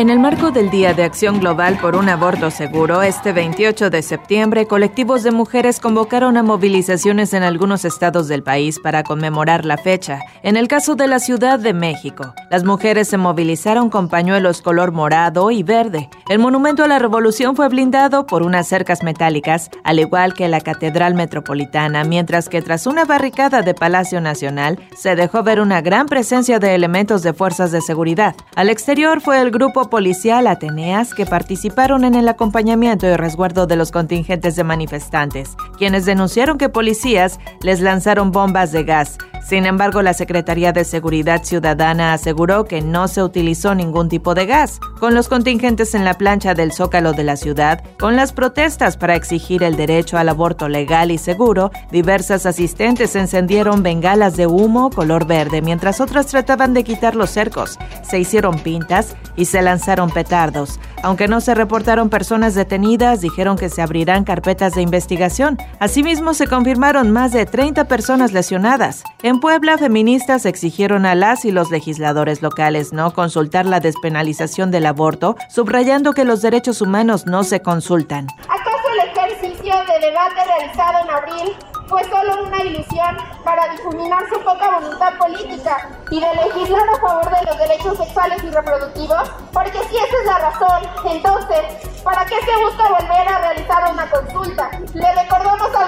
[0.00, 4.00] En el marco del Día de Acción Global por un Aborto Seguro, este 28 de
[4.00, 9.76] septiembre, colectivos de mujeres convocaron a movilizaciones en algunos estados del país para conmemorar la
[9.76, 10.20] fecha.
[10.42, 14.90] En el caso de la Ciudad de México, las mujeres se movilizaron con pañuelos color
[14.90, 16.08] morado y verde.
[16.30, 20.62] El monumento a la revolución fue blindado por unas cercas metálicas, al igual que la
[20.62, 26.06] Catedral Metropolitana, mientras que tras una barricada de Palacio Nacional se dejó ver una gran
[26.06, 28.34] presencia de elementos de fuerzas de seguridad.
[28.56, 33.76] Al exterior fue el grupo policial Ateneas que participaron en el acompañamiento y resguardo de
[33.76, 39.18] los contingentes de manifestantes, quienes denunciaron que policías les lanzaron bombas de gas.
[39.42, 44.46] Sin embargo, la Secretaría de Seguridad Ciudadana aseguró que no se utilizó ningún tipo de
[44.46, 44.78] gas.
[44.98, 49.16] Con los contingentes en la plancha del Zócalo de la ciudad, con las protestas para
[49.16, 55.26] exigir el derecho al aborto legal y seguro, diversas asistentes encendieron bengalas de humo color
[55.26, 57.78] verde mientras otras trataban de quitar los cercos.
[58.02, 60.78] Se hicieron pintas y se lanzaron petardos.
[61.02, 65.56] Aunque no se reportaron personas detenidas, dijeron que se abrirán carpetas de investigación.
[65.78, 69.02] Asimismo, se confirmaron más de 30 personas lesionadas.
[69.30, 74.86] En Puebla, feministas exigieron a las y los legisladores locales no consultar la despenalización del
[74.86, 78.26] aborto, subrayando que los derechos humanos no se consultan.
[78.48, 81.56] ¿Acaso el ejercicio de debate realizado en abril
[81.86, 87.30] fue solo una ilusión para difuminar su poca voluntad política y de legislar a favor
[87.30, 89.30] de los derechos sexuales y reproductivos?
[89.52, 94.10] Porque si esa es la razón, entonces, ¿para qué se busca volver a realizar una
[94.10, 94.70] consulta?
[94.92, 95.79] Le recordamos gobierno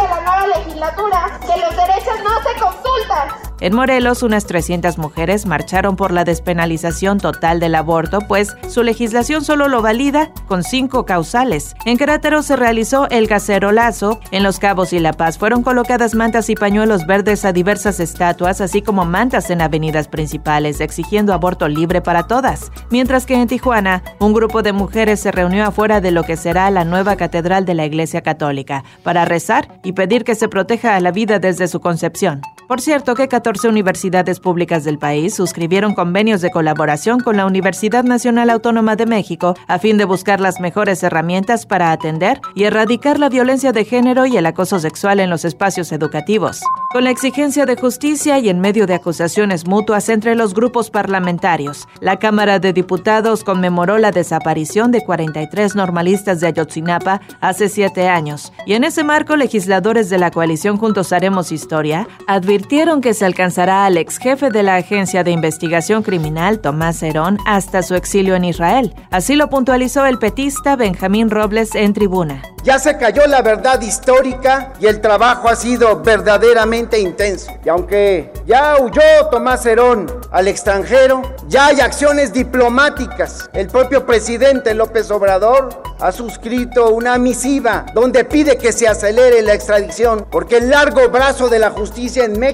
[0.00, 3.41] a la nueva legislatura que los derechos no se consultan.
[3.62, 9.44] En Morelos, unas 300 mujeres marcharon por la despenalización total del aborto, pues su legislación
[9.44, 11.76] solo lo valida con cinco causales.
[11.86, 14.18] En Querétaro se realizó el cacerolazo.
[14.32, 18.60] En Los Cabos y La Paz fueron colocadas mantas y pañuelos verdes a diversas estatuas,
[18.60, 22.72] así como mantas en avenidas principales, exigiendo aborto libre para todas.
[22.90, 26.68] Mientras que en Tijuana, un grupo de mujeres se reunió afuera de lo que será
[26.72, 31.00] la nueva catedral de la Iglesia Católica para rezar y pedir que se proteja a
[31.00, 32.42] la vida desde su concepción.
[32.72, 38.02] Por cierto que 14 universidades públicas del país suscribieron convenios de colaboración con la Universidad
[38.02, 43.18] Nacional Autónoma de México a fin de buscar las mejores herramientas para atender y erradicar
[43.18, 46.62] la violencia de género y el acoso sexual en los espacios educativos.
[46.94, 51.86] Con la exigencia de justicia y en medio de acusaciones mutuas entre los grupos parlamentarios,
[52.00, 58.50] la Cámara de Diputados conmemoró la desaparición de 43 normalistas de Ayotzinapa hace siete años,
[58.64, 63.24] y en ese marco legisladores de la coalición Juntos Haremos Historia advirtieron advirtieron que se
[63.24, 68.36] alcanzará al ex jefe de la Agencia de Investigación Criminal, Tomás Herón, hasta su exilio
[68.36, 68.94] en Israel.
[69.10, 72.40] Así lo puntualizó el petista Benjamín Robles en tribuna.
[72.62, 77.50] Ya se cayó la verdad histórica y el trabajo ha sido verdaderamente intenso.
[77.64, 79.02] Y aunque ya huyó
[79.32, 83.50] Tomás Herón al extranjero, ya hay acciones diplomáticas.
[83.52, 89.54] El propio presidente López Obrador ha suscrito una misiva donde pide que se acelere la
[89.54, 92.51] extradición, porque el largo brazo de la justicia en México,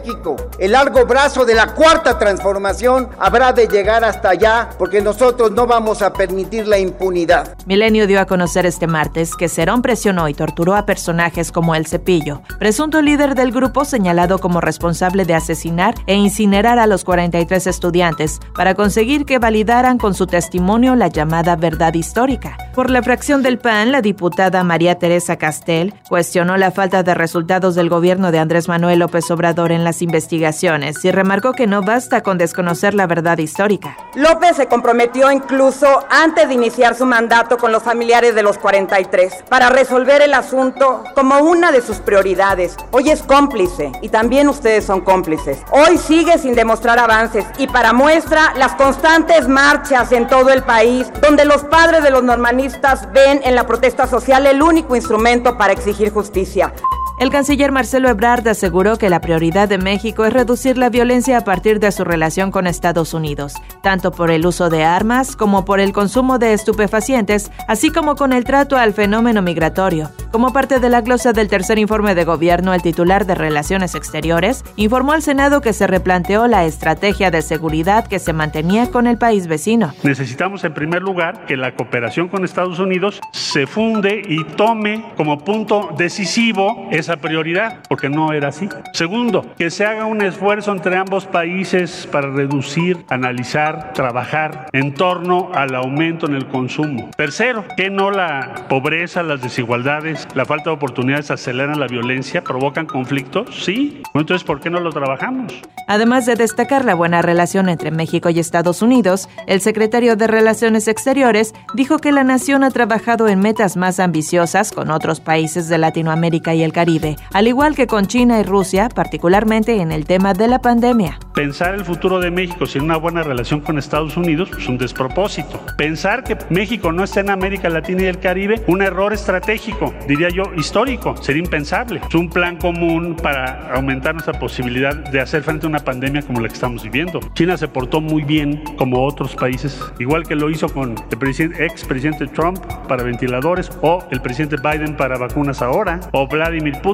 [0.58, 5.66] el largo brazo de la cuarta transformación habrá de llegar hasta allá, porque nosotros no
[5.66, 7.56] vamos a permitir la impunidad.
[7.66, 11.86] Milenio dio a conocer este martes que Cerón presionó y torturó a personajes como El
[11.86, 17.66] Cepillo, presunto líder del grupo señalado como responsable de asesinar e incinerar a los 43
[17.66, 22.56] estudiantes para conseguir que validaran con su testimonio la llamada verdad histórica.
[22.74, 27.74] Por la fracción del PAN, la diputada María Teresa Castel cuestionó la falta de resultados
[27.74, 32.22] del gobierno de Andrés Manuel López Obrador en las investigaciones y remarcó que no basta
[32.22, 33.96] con desconocer la verdad histórica.
[34.14, 39.44] López se comprometió incluso antes de iniciar su mandato con los familiares de los 43
[39.48, 42.76] para resolver el asunto como una de sus prioridades.
[42.90, 45.58] Hoy es cómplice y también ustedes son cómplices.
[45.70, 51.06] Hoy sigue sin demostrar avances y para muestra las constantes marchas en todo el país
[51.20, 55.72] donde los padres de los normalistas ven en la protesta social el único instrumento para
[55.72, 56.72] exigir justicia.
[57.18, 61.40] El canciller Marcelo Ebrard aseguró que la prioridad de México es reducir la violencia a
[61.40, 65.80] partir de su relación con Estados Unidos, tanto por el uso de armas como por
[65.80, 70.10] el consumo de estupefacientes, así como con el trato al fenómeno migratorio.
[70.30, 74.62] Como parte de la glosa del tercer informe de gobierno, el titular de Relaciones Exteriores
[74.76, 79.18] informó al Senado que se replanteó la estrategia de seguridad que se mantenía con el
[79.18, 79.92] país vecino.
[80.04, 85.38] Necesitamos en primer lugar que la cooperación con Estados Unidos se funde y tome como
[85.38, 88.68] punto decisivo esa prioridad, porque no era así.
[88.92, 95.50] Segundo, que se haga un esfuerzo entre ambos países para reducir, analizar, trabajar en torno
[95.54, 97.10] al aumento en el consumo.
[97.16, 102.86] Tercero, que no la pobreza, las desigualdades, la falta de oportunidades aceleran la violencia, provocan
[102.86, 103.48] conflictos.
[103.64, 104.02] Sí.
[104.14, 105.54] Entonces, ¿por qué no lo trabajamos?
[105.86, 110.88] Además de destacar la buena relación entre México y Estados Unidos, el secretario de Relaciones
[110.88, 115.78] Exteriores dijo que la nación ha trabajado en metas más ambiciosas con otros países de
[115.78, 116.97] Latinoamérica y el Caribe,
[117.32, 121.18] al igual que con China y Rusia, particularmente en el tema de la pandemia.
[121.34, 125.60] Pensar el futuro de México sin una buena relación con Estados Unidos es un despropósito.
[125.76, 130.30] Pensar que México no está en América Latina y el Caribe, un error estratégico, diría
[130.30, 132.00] yo, histórico, sería impensable.
[132.08, 136.40] Es un plan común para aumentar nuestra posibilidad de hacer frente a una pandemia como
[136.40, 137.20] la que estamos viviendo.
[137.34, 141.84] China se portó muy bien como otros países, igual que lo hizo con el ex
[141.84, 142.58] presidente Trump
[142.88, 146.87] para ventiladores o el presidente Biden para vacunas ahora o Vladimir Putin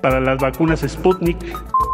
[0.00, 1.38] para las vacunas Sputnik.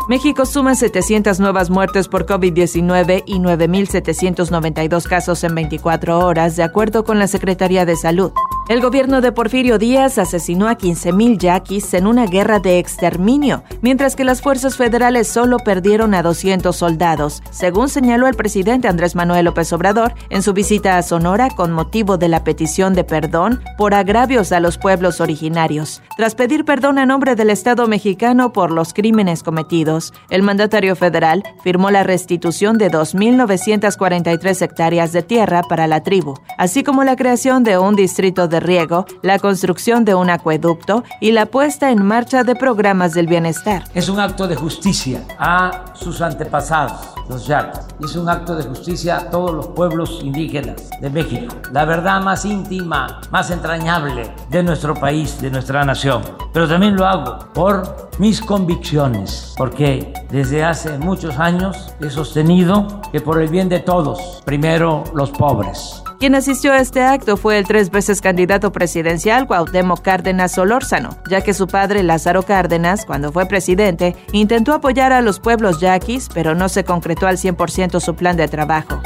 [0.08, 7.04] México suma 700 nuevas muertes por COVID-19 y 9.792 casos en 24 horas, de acuerdo
[7.04, 8.32] con la Secretaría de Salud.
[8.66, 14.16] El gobierno de Porfirio Díaz asesinó a 15.000 yaquis en una guerra de exterminio, mientras
[14.16, 19.44] que las fuerzas federales solo perdieron a 200 soldados, según señaló el presidente Andrés Manuel
[19.44, 23.92] López Obrador en su visita a Sonora con motivo de la petición de perdón por
[23.92, 26.00] agravios a los pueblos originarios.
[26.16, 31.42] Tras pedir perdón a nombre del Estado mexicano por los crímenes cometidos, el mandatario federal
[31.62, 37.62] firmó la restitución de 2.943 hectáreas de tierra para la tribu, así como la creación
[37.62, 42.04] de un distrito de de riego, la construcción de un acueducto y la puesta en
[42.04, 43.82] marcha de programas del bienestar.
[43.94, 47.80] Es un acto de justicia a sus antepasados, los yaquis.
[48.04, 51.52] Es un acto de justicia a todos los pueblos indígenas de México.
[51.72, 56.22] La verdad más íntima, más entrañable de nuestro país, de nuestra nación.
[56.52, 63.20] Pero también lo hago por mis convicciones, porque desde hace muchos años he sostenido que
[63.20, 67.66] por el bien de todos, primero los pobres quien asistió a este acto fue el
[67.66, 73.44] tres veces candidato presidencial Cuauhtémoc Cárdenas Solórzano, ya que su padre Lázaro Cárdenas, cuando fue
[73.44, 78.38] presidente, intentó apoyar a los pueblos yaquis, pero no se concretó al 100% su plan
[78.38, 79.02] de trabajo.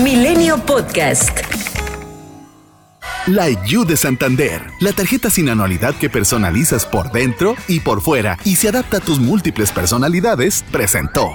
[0.00, 1.40] Milenio Podcast.
[3.26, 8.38] La You de Santander, la tarjeta sin anualidad que personalizas por dentro y por fuera
[8.44, 11.32] y se adapta a tus múltiples personalidades, presentó.